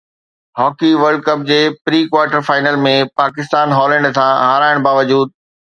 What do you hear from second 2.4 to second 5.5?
final ۾ Pakistan Holland هٿان هارائڻ باوجود